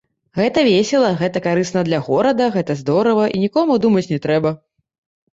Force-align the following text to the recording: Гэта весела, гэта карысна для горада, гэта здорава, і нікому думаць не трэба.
Гэта 0.37 0.61
весела, 0.67 1.09
гэта 1.17 1.41
карысна 1.47 1.83
для 1.89 1.99
горада, 2.07 2.47
гэта 2.55 2.75
здорава, 2.79 3.27
і 3.35 3.43
нікому 3.43 3.77
думаць 3.83 4.05
не 4.13 4.19
трэба. 4.25 4.53